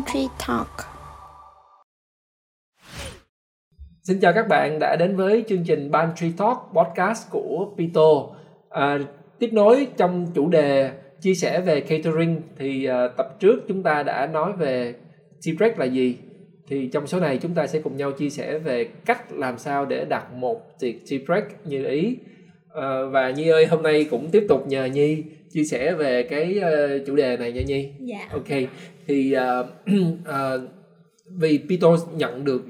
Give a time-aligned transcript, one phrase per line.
[0.00, 0.68] Pantry Talk.
[4.02, 8.26] Xin chào các bạn đã đến với chương trình Pantry Talk podcast của Pito.
[8.70, 8.98] À,
[9.38, 10.90] tiếp nối trong chủ đề
[11.20, 14.94] chia sẻ về catering thì à, tập trước chúng ta đã nói về
[15.46, 16.16] tea break là gì.
[16.68, 19.86] Thì trong số này chúng ta sẽ cùng nhau chia sẻ về cách làm sao
[19.86, 22.16] để đặt một tiệc tea break như ý.
[22.74, 26.58] À, và Nhi ơi hôm nay cũng tiếp tục nhờ Nhi chia sẻ về cái
[26.58, 27.90] uh, chủ đề này nha Nhi.
[28.00, 28.28] Dạ.
[28.32, 28.48] Ok
[29.10, 29.66] thì uh,
[30.20, 30.70] uh,
[31.26, 32.62] vì Pito nhận được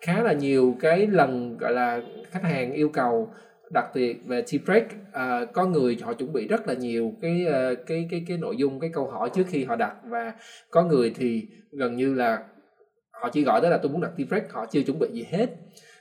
[0.00, 2.00] khá là nhiều cái lần gọi là
[2.30, 3.30] khách hàng yêu cầu
[3.70, 7.46] đặc tiệc về tea break à, có người họ chuẩn bị rất là nhiều cái
[7.46, 9.94] uh, cái cái cái nội dung cái câu hỏi trước khi họ đặt.
[10.04, 10.32] Và
[10.70, 12.38] có người thì gần như là
[13.10, 15.26] họ chỉ gọi đó là tôi muốn đặt tea break họ chưa chuẩn bị gì
[15.30, 15.46] hết.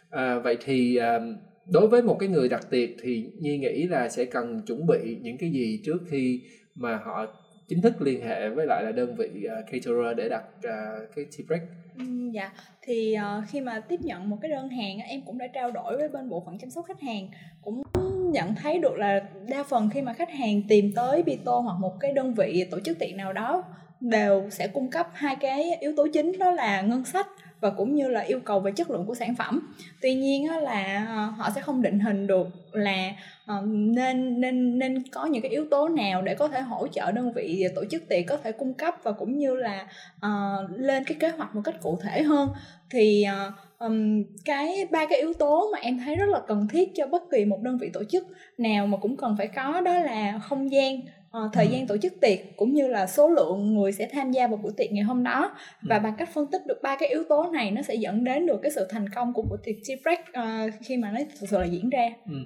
[0.09, 1.37] À, vậy thì uh,
[1.71, 5.17] đối với một cái người đặt tiệc thì nhi nghĩ là sẽ cần chuẩn bị
[5.21, 6.41] những cái gì trước khi
[6.75, 7.25] mà họ
[7.67, 11.25] chính thức liên hệ với lại là đơn vị uh, caterer để đặt uh, cái
[11.25, 11.61] tea break.
[11.97, 12.51] Ừ, dạ.
[12.81, 15.97] Thì uh, khi mà tiếp nhận một cái đơn hàng em cũng đã trao đổi
[15.97, 17.29] với bên bộ phận chăm sóc khách hàng
[17.61, 17.83] cũng
[18.31, 21.99] nhận thấy được là đa phần khi mà khách hàng tìm tới Bito hoặc một
[21.99, 23.63] cái đơn vị tổ chức tiệc nào đó
[23.99, 27.27] đều sẽ cung cấp hai cái yếu tố chính đó là ngân sách
[27.59, 29.73] và cũng như là yêu cầu về chất lượng của sản phẩm.
[30.01, 33.11] Tuy nhiên là ờ, họ sẽ không định hình được là
[33.45, 37.11] ờ, nên nên nên có những cái yếu tố nào để có thể hỗ trợ
[37.11, 41.03] đơn vị tổ chức tiệc có thể cung cấp và cũng như là uh, lên
[41.03, 42.49] cái kế hoạch một cách cụ thể hơn.
[42.89, 46.91] Thì uh, um, cái ba cái yếu tố mà em thấy rất là cần thiết
[46.95, 48.27] cho bất kỳ một đơn vị tổ chức
[48.57, 50.99] nào mà cũng cần phải có đó là không gian
[51.37, 51.71] uh, thời ừ.
[51.71, 54.71] gian tổ chức tiệc cũng như là số lượng người sẽ tham gia vào buổi
[54.77, 56.01] tiệc ngày hôm đó và ừ.
[56.03, 58.59] bằng cách phân tích được ba cái yếu tố này nó sẽ dẫn đến được
[58.61, 61.59] cái sự thành công của buổi tiệc tea break uh, khi mà nó thực sự
[61.59, 62.37] là diễn ra ừ.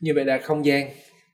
[0.00, 0.88] như vậy là không gian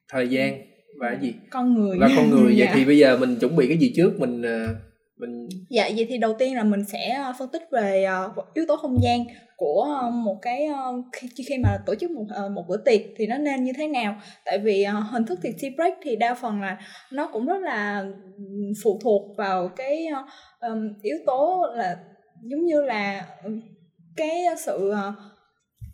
[0.08, 0.62] thời gian
[1.00, 2.72] và cái gì con người và con người vậy dạ.
[2.74, 6.18] thì bây giờ mình chuẩn bị cái gì trước mình uh mình dạ vậy thì
[6.18, 9.24] đầu tiên là mình sẽ ờ, phân tích về ờ, yếu tố không gian
[9.56, 10.68] của ờ, một cái
[11.12, 14.16] khi, khi mà tổ chức một một bữa tiệc thì nó nên như thế nào?
[14.44, 16.78] Tại vì hình thức tiệc tea break thì đa phần là
[17.12, 18.04] nó cũng rất là
[18.84, 20.06] phụ thuộc vào cái
[20.60, 21.96] um, yếu tố là
[22.42, 23.50] giống như là ừ,
[24.16, 25.14] cái sự uh,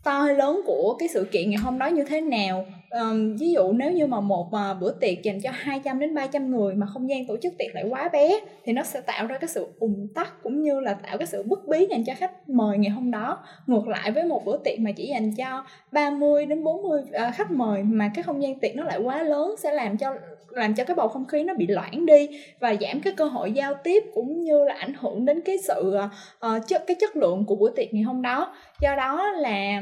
[0.03, 2.65] to hay lớn của cái sự kiện ngày hôm đó như thế nào?
[2.91, 6.51] Um, ví dụ nếu như mà một uh, bữa tiệc dành cho 200 đến 300
[6.51, 9.37] người mà không gian tổ chức tiệc lại quá bé thì nó sẽ tạo ra
[9.37, 12.49] cái sự ùn tắc cũng như là tạo cái sự bất bí dành cho khách
[12.49, 13.43] mời ngày hôm đó.
[13.67, 17.31] Ngược lại với một bữa tiệc mà chỉ dành cho 30 đến 40 uh, à,
[17.31, 20.15] khách mời mà cái không gian tiệc nó lại quá lớn sẽ làm cho
[20.51, 22.29] làm cho cái bầu không khí nó bị loãng đi
[22.59, 25.97] và giảm cái cơ hội giao tiếp cũng như là ảnh hưởng đến cái sự
[26.45, 28.55] uh, chất cái chất lượng của bữa tiệc ngày hôm đó.
[28.81, 29.81] Do đó là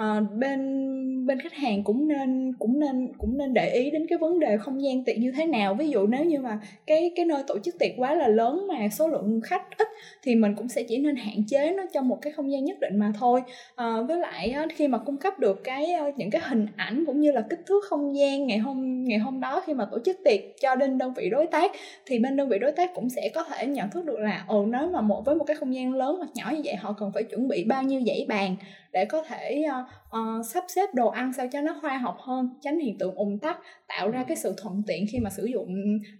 [0.00, 4.18] uh, bên bên khách hàng cũng nên cũng nên cũng nên để ý đến cái
[4.18, 5.74] vấn đề không gian tiệc như thế nào.
[5.74, 8.88] Ví dụ nếu như mà cái cái nơi tổ chức tiệc quá là lớn mà
[8.88, 9.88] số lượng khách ít
[10.22, 12.80] thì mình cũng sẽ chỉ nên hạn chế nó trong một cái không gian nhất
[12.80, 13.42] định mà thôi.
[13.74, 17.20] À, với lại khi mà cung cấp được cái ờ, những cái hình ảnh cũng
[17.20, 20.16] như là kích thước không gian ngày hôm ngày hôm đó khi mà tổ chức
[20.24, 21.72] tiệc cho đến đơn vị đối tác
[22.06, 24.66] thì bên đơn vị đối tác cũng sẽ có thể nhận thức được là ồ
[24.66, 27.10] nếu mà một với một cái không gian lớn hoặc nhỏ như vậy họ cần
[27.14, 28.56] phải chuẩn bị bao nhiêu dãy bàn
[28.92, 32.37] để có thể uh, uh, sắp xếp đồ ăn sao cho nó khoa học hơn
[32.60, 35.68] tránh hiện tượng ùn tắc tạo ra cái sự thuận tiện khi mà sử dụng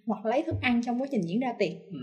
[0.06, 1.98] hoặc lấy thức ăn trong quá trình diễn ra tiệc ừ.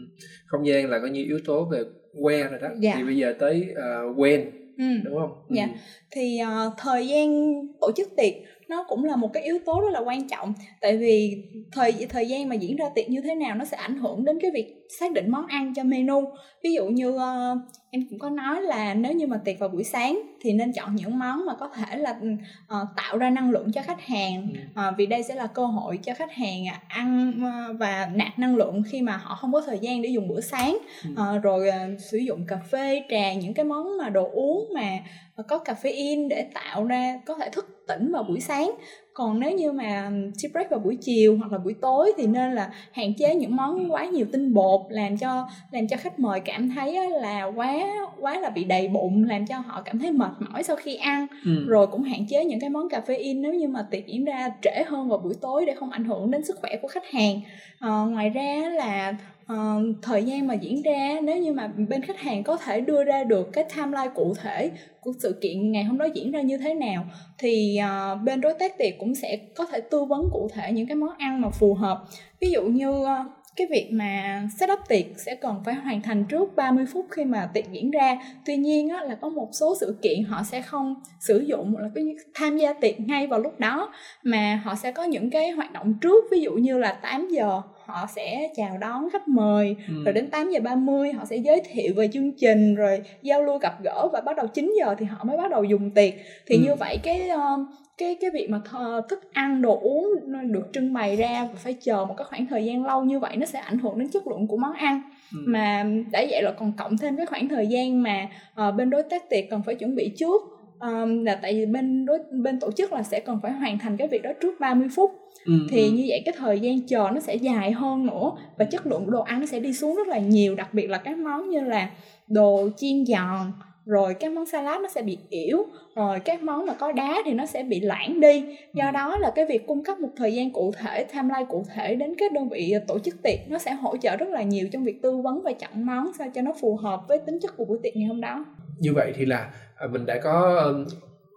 [0.45, 1.79] không gian là có nhiều yếu tố về
[2.21, 2.93] quen rồi đó dạ.
[2.97, 4.85] thì bây giờ tới uh, quen ừ.
[5.03, 5.55] đúng không ừ.
[5.55, 5.69] dạ
[6.11, 8.33] thì uh, thời gian tổ chức tiệc
[8.69, 10.53] nó cũng là một cái yếu tố rất là quan trọng.
[10.81, 13.97] Tại vì thời thời gian mà diễn ra tiệc như thế nào nó sẽ ảnh
[13.97, 16.23] hưởng đến cái việc xác định món ăn cho menu.
[16.63, 17.57] Ví dụ như uh,
[17.91, 20.95] em cũng có nói là nếu như mà tiệc vào buổi sáng thì nên chọn
[20.95, 24.47] những món mà có thể là uh, tạo ra năng lượng cho khách hàng.
[24.71, 28.55] Uh, vì đây sẽ là cơ hội cho khách hàng ăn uh, và nạp năng
[28.55, 30.77] lượng khi mà họ không có thời gian để dùng bữa sáng.
[31.11, 34.99] Uh, rồi uh, sử dụng cà phê trà những cái món mà đồ uống mà
[35.47, 38.71] có caffeine để tạo ra có thể thức tỉnh vào buổi sáng.
[39.13, 42.53] Còn nếu như mà tea break vào buổi chiều hoặc là buổi tối thì nên
[42.53, 46.39] là hạn chế những món quá nhiều tinh bột làm cho làm cho khách mời
[46.39, 47.73] cảm thấy là quá
[48.19, 51.27] quá là bị đầy bụng làm cho họ cảm thấy mệt mỏi sau khi ăn.
[51.45, 51.65] Ừ.
[51.67, 54.83] rồi cũng hạn chế những cái món caffeine nếu như mà tiệc diễn ra trễ
[54.87, 57.41] hơn vào buổi tối để không ảnh hưởng đến sức khỏe của khách hàng.
[57.79, 59.13] À, ngoài ra là
[59.53, 59.57] uh,
[60.01, 63.23] thời gian mà diễn ra nếu như mà bên khách hàng có thể đưa ra
[63.23, 64.71] được cái timeline cụ thể
[65.01, 67.05] của sự kiện ngày hôm đó diễn ra như thế nào
[67.37, 67.79] thì
[68.13, 70.95] uh, bên đối tác tiệc cũng sẽ có thể tư vấn cụ thể những cái
[70.95, 72.03] món ăn mà phù hợp.
[72.41, 73.07] Ví dụ như uh,
[73.55, 77.49] cái việc mà setup tiệc sẽ cần phải hoàn thành trước 30 phút khi mà
[77.53, 78.17] tiệc diễn ra.
[78.45, 81.89] Tuy nhiên á, là có một số sự kiện họ sẽ không sử dụng là
[81.95, 82.03] cái
[82.33, 83.93] tham gia tiệc ngay vào lúc đó
[84.23, 86.25] mà họ sẽ có những cái hoạt động trước.
[86.31, 89.93] Ví dụ như là 8 giờ họ sẽ chào đón khách mời Ừ.
[90.05, 93.57] rồi đến 8 giờ 30 họ sẽ giới thiệu về chương trình rồi giao lưu
[93.57, 96.13] gặp gỡ và bắt đầu 9 giờ thì họ mới bắt đầu dùng tiệc
[96.45, 96.61] thì Ừ.
[96.63, 97.57] như vậy cái ờ,
[97.97, 100.05] cái cái việc mà th- thức ăn đồ uống
[100.51, 103.35] được trưng bày ra và phải chờ một cái khoảng thời gian lâu như vậy
[103.37, 105.01] nó sẽ ảnh hưởng đến chất lượng của món ăn
[105.33, 105.39] Ừ.
[105.47, 109.03] mà đã vậy là còn cộng thêm cái khoảng thời gian mà ờ, bên đối
[109.03, 110.41] tác tiệc cần phải chuẩn bị trước
[110.85, 113.97] Ờm, là tại vì bên đối bên tổ chức là sẽ cần phải hoàn thành
[113.97, 115.11] cái việc đó trước 30 phút.
[115.45, 115.91] Ừ, thì ừ.
[115.91, 119.11] như vậy cái thời gian chờ nó sẽ dài hơn nữa và chất lượng của
[119.11, 121.61] đồ ăn nó sẽ đi xuống rất là nhiều đặc biệt là các món như
[121.61, 121.89] là
[122.27, 123.51] đồ chiên giòn
[123.85, 125.65] rồi các món salad nó sẽ bị yếu
[125.95, 128.43] rồi các món mà có đá thì nó sẽ bị loãng đi.
[128.73, 131.95] Do đó là cái việc cung cấp một thời gian cụ thể timeline cụ thể
[131.95, 134.83] đến các đơn vị tổ chức tiệc nó sẽ hỗ trợ rất là nhiều trong
[134.83, 137.65] việc tư vấn và chọn món sao cho nó phù hợp với tính chất của
[137.65, 138.45] buổi tiệc ngày hôm đó
[138.85, 140.65] như vậy thì là à, mình đã có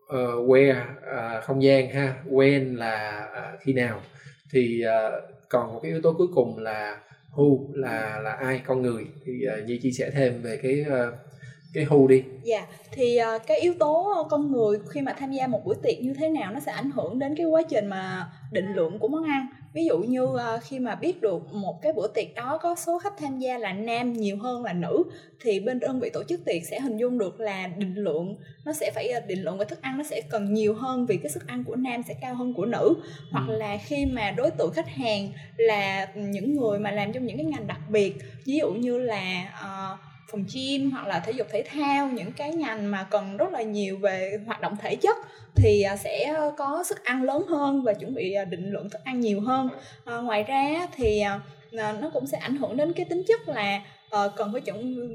[0.08, 4.00] uh, where uh, không gian ha when là uh, khi nào.
[4.52, 6.98] Thì uh, còn một cái yếu tố cuối cùng là
[7.34, 9.06] who là là ai con người.
[9.24, 11.14] Thì uh, Nhi chia sẻ thêm về cái uh,
[11.74, 12.22] cái who đi.
[12.42, 16.00] Dạ, thì uh, cái yếu tố con người khi mà tham gia một buổi tiệc
[16.00, 19.08] như thế nào nó sẽ ảnh hưởng đến cái quá trình mà định lượng của
[19.08, 19.46] món ăn.
[19.78, 22.98] Ví dụ như ờ, khi mà biết được một cái bữa tiệc đó có số
[22.98, 25.04] khách tham gia là nam nhiều hơn là nữ
[25.40, 28.72] thì bên đơn vị tổ chức tiệc sẽ hình dung được là định lượng nó
[28.72, 31.30] sẽ phải ờ, định lượng về thức ăn nó sẽ cần nhiều hơn vì cái
[31.30, 32.94] sức ăn của nam sẽ cao hơn của nữ.
[33.30, 37.36] Hoặc là khi mà đối tượng khách hàng là những người mà làm trong những
[37.36, 38.14] cái ngành đặc biệt
[38.44, 39.96] ví dụ như là ờ,
[40.30, 43.62] phòng gym hoặc là thể dục thể thao những cái ngành mà cần rất là
[43.62, 45.16] nhiều về hoạt động thể chất
[45.54, 49.04] thì à, sẽ có sức ăn lớn hơn và chuẩn bị à, định lượng thức
[49.04, 49.68] ăn nhiều hơn.
[50.04, 51.40] À, ngoài ra thì à,
[51.78, 55.08] à, nó cũng sẽ ảnh hưởng đến cái tính chất là ờ, cần phải chuẩn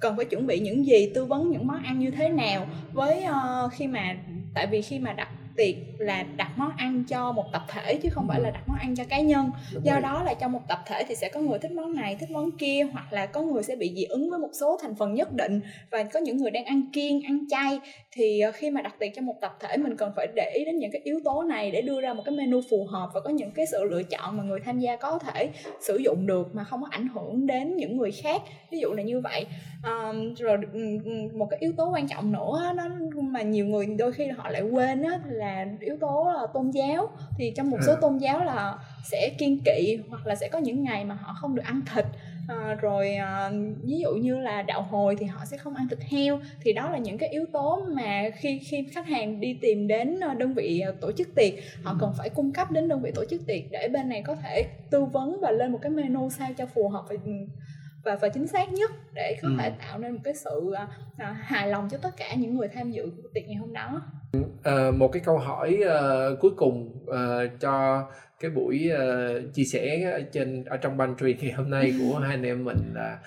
[0.00, 3.22] cần phải chuẩn bị những gì tư vấn những món ăn như thế nào với
[3.22, 4.16] ờ, khi mà
[4.54, 8.08] tại vì khi mà đặt tiệc là đặt món ăn cho một tập thể chứ
[8.12, 9.50] không phải là đặt món ăn cho cá nhân.
[9.74, 10.00] Đúng do rồi.
[10.00, 12.50] đó là trong một tập thể thì sẽ có người thích món này thích món
[12.50, 15.32] kia hoặc là có người sẽ bị dị ứng với một số thành phần nhất
[15.32, 15.60] định.
[15.90, 17.80] Và có những người đang ăn kiêng ăn chay
[18.12, 20.64] thì ờ, khi mà đặt tiệc cho một tập thể mình cần phải để ý
[20.64, 23.20] đến những cái yếu tố này để đưa ra một cái menu phù hợp và
[23.20, 25.50] có những cái sự lựa chọn mà người tham gia có thể
[25.80, 28.42] sử dụng được mà không có ảnh hưởng đến những người khác.
[28.70, 29.46] Ví dụ là như vậy.
[29.82, 30.58] Ờm, rồi
[31.34, 34.62] một cái yếu tố quan trọng nữa nó mà nhiều người đôi khi họ lại
[34.62, 35.41] quên á là
[35.80, 37.08] yếu tố là tôn giáo
[37.38, 37.98] thì trong một số À.
[38.00, 41.54] tôn giáo là sẽ kiên kỵ hoặc là sẽ có những ngày mà họ không
[41.54, 42.04] được ăn thịt
[42.48, 43.50] À, rồi à,
[43.82, 46.90] ví dụ như là đạo hồi thì họ sẽ không ăn thịt heo thì đó
[46.90, 50.54] là những cái yếu tố mà khi khi khách hàng đi tìm đến à, đơn
[50.54, 51.52] vị tổ chức tiệc
[51.82, 54.34] họ cần phải cung cấp đến đơn vị tổ chức tiệc để bên này có
[54.34, 57.14] thể tư vấn và lên một cái menu sao cho phù hợp và
[58.04, 59.54] và, và chính xác nhất để có Ừ.
[59.58, 60.72] thể tạo nên một cái sự
[61.16, 64.02] à, hài lòng cho tất cả những người tham dự tiệc ngày hôm đó
[64.62, 68.06] Ờ, một cái câu hỏi ờ, cuối cùng ờ, cho
[68.40, 72.30] cái buổi ờ, chia sẻ ở trên ở trong pantry ngày hôm nay của hai
[72.30, 73.18] anh em mình là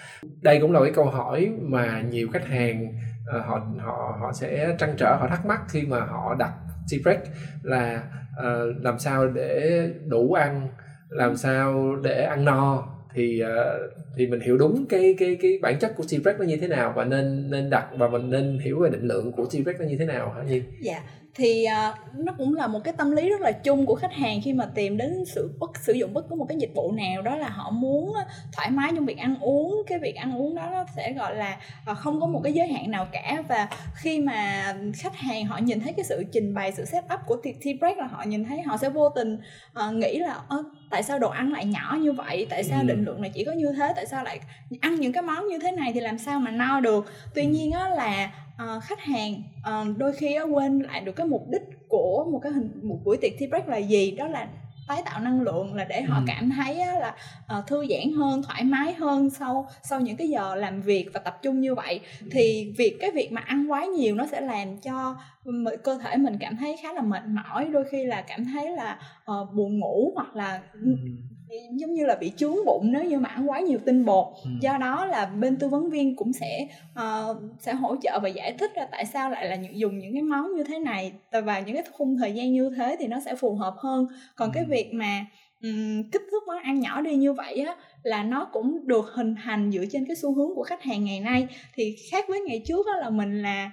[0.42, 2.94] đây cũng là cái câu hỏi mà nhiều khách hàng
[3.26, 6.54] ờ, họ họ họ sẽ trăn trở họ thắc mắc khi mà họ đặt
[6.92, 7.20] tea break
[7.64, 8.04] là
[8.36, 10.68] ờ, làm sao để đủ ăn
[11.10, 13.80] làm sao để ăn no thì ờ,
[14.16, 16.94] thì mình hiểu đúng cái cái cái bản chất của T-Rex nó như thế nào
[16.96, 19.98] và nên nên đặt và mình nên hiểu về định lượng của T-Rex nó như
[19.98, 20.62] thế nào hả Nhi?
[20.82, 21.04] Dạ
[21.38, 24.42] thì à, nó cũng là một cái tâm lý rất là chung của khách hàng
[24.44, 27.22] khi mà tìm đến sự bất sử dụng bất cứ một cái dịch vụ nào
[27.22, 29.82] đó là họ muốn á, thoải mái trong việc ăn uống.
[29.88, 32.68] Cái việc ăn uống đó nó sẽ gọi là à, không có một cái giới
[32.68, 33.44] hạn nào cả.
[33.48, 37.36] Và khi mà khách hàng họ nhìn thấy cái sự trình bày sự setup của
[37.44, 39.38] tiệc tea break là họ nhìn thấy họ sẽ vô tình
[39.74, 42.48] à, nghĩ là "Ơ, tại sao đồ ăn lại nhỏ như vậy?
[42.50, 42.88] Tại sao Ừ.
[42.88, 43.94] định lượng này chỉ có như thế?
[43.96, 44.40] Tại sao lại
[44.82, 47.06] ăn những cái món như thế này thì làm sao mà no được?
[47.36, 51.28] Tuy nhiên á là ờ, khách hàng ờ, đôi khi á, quên lại được cái
[51.28, 54.48] mục đích của một cái hình một buổi tiệc tea break là gì đó là
[54.88, 56.24] tái tạo năng lượng là để họ Ừ.
[56.28, 57.16] cảm thấy á, là
[57.48, 61.20] ờ, thư giãn hơn thoải mái hơn sau sau những cái giờ làm việc và
[61.20, 62.00] tập trung như vậy.
[62.32, 65.16] Thì việc cái việc mà ăn quá nhiều nó sẽ làm cho
[65.84, 69.00] cơ thể mình cảm thấy khá là mệt mỏi đôi khi là cảm thấy là
[69.26, 70.62] ờ, buồn ngủ hoặc là
[71.72, 74.50] giống như là bị chướng bụng nếu như mà ăn quá nhiều tinh bột Ừ.
[74.62, 78.54] do đó là bên tư vấn viên cũng sẽ ờ, sẽ hỗ trợ và giải
[78.60, 81.14] thích ra tại sao lại là dùng những cái món như thế này
[81.46, 84.52] và những cái khung thời gian như thế thì nó sẽ phù hợp hơn còn
[84.54, 84.70] cái Ừ.
[84.70, 85.26] việc mà
[85.62, 89.36] ừm, kích thước món ăn nhỏ đi như vậy á là nó cũng được hình
[89.44, 92.62] thành dựa trên cái xu hướng của khách hàng ngày nay thì khác với ngày
[92.68, 93.72] trước á là mình là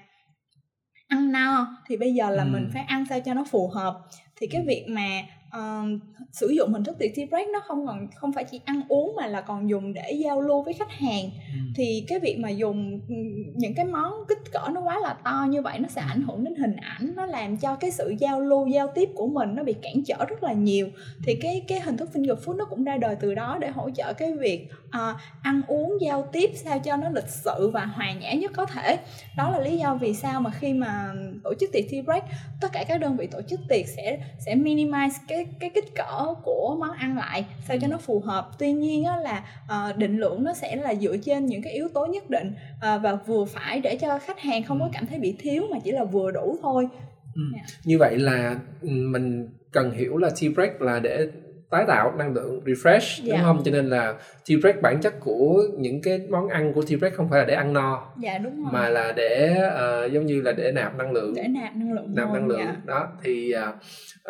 [1.09, 2.49] ăn no thì bây giờ là Ừ.
[2.52, 4.00] mình phải ăn sao cho nó phù hợp
[4.37, 5.23] thì cái việc mà
[5.56, 6.00] uh,
[6.32, 9.16] sử dụng hình thức tiệc tea break nó không còn không phải chỉ ăn uống
[9.16, 11.30] mà là còn dùng để giao lưu với khách hàng.
[11.52, 11.59] Ừ.
[11.76, 13.14] thì cái việc mà dùng ừ,
[13.54, 16.44] những cái món kích cỡ nó quá là to như vậy nó sẽ ảnh hưởng
[16.44, 19.62] đến hình ảnh nó làm cho cái sự giao lưu giao tiếp của mình nó
[19.62, 20.88] bị cản trở rất là nhiều.
[21.25, 23.90] Thì cái cái hình thức finger food nó cũng ra đời từ đó để hỗ
[23.90, 28.12] trợ cái việc uh, ăn uống giao tiếp sao cho nó lịch sự và hòa
[28.12, 28.99] nhã nhất có thể.
[29.37, 31.12] Đó là lý do vì sao mà khi mà
[31.44, 32.25] tổ chức tiệc tea break
[32.61, 36.35] tất cả các đơn vị tổ chức tiệc sẽ sẽ minimize cái cái kích cỡ
[36.43, 40.19] của món ăn lại sao cho nó phù hợp tuy nhiên á, là uh, định
[40.19, 43.45] lượng nó sẽ là dựa trên những cái yếu tố nhất định uh, và vừa
[43.45, 46.31] phải để cho khách hàng không có cảm thấy bị thiếu mà chỉ là vừa
[46.31, 46.89] đủ thôi
[47.35, 47.43] ừ.
[47.55, 47.67] yeah.
[47.69, 47.77] Dạ.
[47.85, 51.27] như vậy là ừ, mình cần hiểu là tea break là để
[51.73, 53.43] tái tạo năng lượng refresh đúng dạ.
[53.43, 53.62] không?
[53.64, 54.14] Cho nên là
[54.62, 57.73] break bản chất của những cái món ăn của break không phải là để ăn
[57.73, 58.73] no dạ đúng rồi.
[58.73, 61.35] mà là để uh, giống như là để nạp năng lượng.
[61.37, 62.76] Để nạp năng lượng nạp năng lượng dạ.
[62.85, 63.09] đó.
[63.23, 63.75] Thì uh,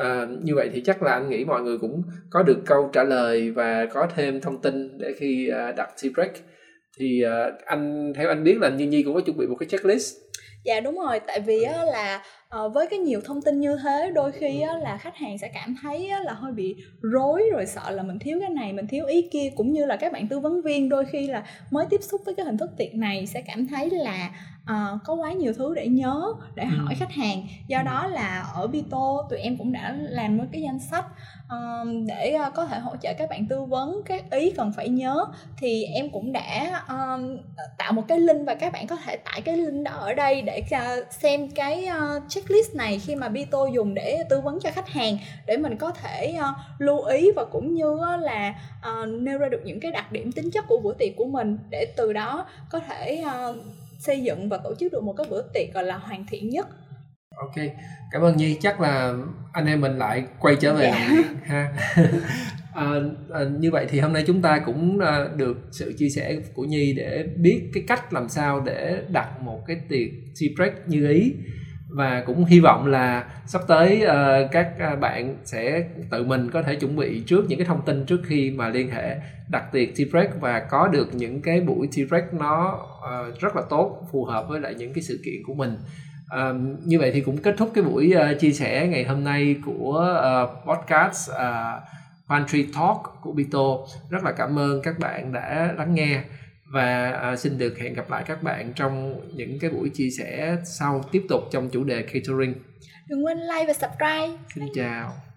[0.06, 3.04] uh, như vậy thì chắc là anh nghĩ mọi người cũng có được câu trả
[3.04, 6.32] lời và có thêm thông tin để khi uh, đặt break
[6.98, 9.68] thì uh, anh theo anh biết là như nhi cũng có chuẩn bị một cái
[9.68, 10.16] checklist.
[10.64, 11.20] Dạ đúng rồi.
[11.26, 12.22] Tại vì á, là
[12.56, 15.50] uh, với cái nhiều thông tin như thế đôi khi á, là khách hàng sẽ
[15.54, 18.86] cảm thấy á, là hơi bị rối rồi sợ là mình thiếu cái này mình
[18.86, 21.86] thiếu ý kia cũng như là các bạn tư vấn viên đôi khi là mới
[21.90, 24.30] tiếp xúc với cái hình thức tiệc này sẽ cảm thấy là
[24.70, 26.96] uh, có quá nhiều thứ để nhớ để hỏi ừ.
[26.98, 27.82] khách hàng do ừ.
[27.84, 31.04] đó là ở Bito tụi em cũng đã làm một cái danh sách
[31.44, 34.88] uh, để uh, có thể hỗ trợ các bạn tư vấn các ý cần phải
[34.88, 35.24] nhớ
[35.58, 37.20] thì em cũng đã uh,
[37.78, 40.42] tạo một cái link và các bạn có thể tải cái link đó ở đây
[40.42, 44.70] để uh, xem cái uh, checklist này khi mà Bito dùng để tư vấn cho
[44.70, 49.08] khách hàng để mình có thể uh, lưu ý và cũng như uh, là uh,
[49.08, 51.86] nêu ra được những cái đặc điểm tính chất của bữa tiệc của mình để
[51.96, 53.56] từ đó có thể uh,
[54.06, 56.68] xây dựng và tổ chức được một cái bữa tiệc gọi là hoàn thiện nhất.
[57.36, 57.54] Ok
[58.12, 58.56] cảm ơn nhi.
[58.60, 59.14] Chắc là
[59.52, 61.22] anh em mình lại quay trở về dạ.
[61.44, 61.72] ha.
[62.74, 62.92] À,
[63.30, 66.62] à, như vậy thì hôm nay chúng ta cũng à, được sự chia sẻ của
[66.62, 70.08] nhi để biết cái cách làm sao để đặt một cái tiệc
[70.40, 71.32] tea break như ý
[71.92, 76.62] và cũng hy vọng là sắp tới uh, các ờ, bạn sẽ tự mình có
[76.62, 79.16] thể chuẩn bị trước những cái thông tin trước khi mà liên hệ
[79.50, 83.56] đặt tiệc tea break và có được những cái buổi tea break nó uh, rất
[83.56, 85.76] là tốt phù hợp với lại những cái sự kiện của mình.
[86.34, 86.56] Uh,
[86.86, 90.18] như vậy thì cũng kết thúc cái buổi uh, chia sẻ ngày hôm nay của
[90.44, 91.82] uh, podcast uh,
[92.28, 93.76] Pantry Talk của Bito
[94.10, 96.22] rất là cảm ơn các bạn đã lắng nghe
[96.72, 100.56] và à, xin được hẹn gặp lại các bạn trong những cái buổi chia sẻ
[100.64, 102.54] sau tiếp tục trong chủ đề catering.
[103.08, 104.38] Đừng quên like và subscribe.
[104.54, 105.31] Xin chào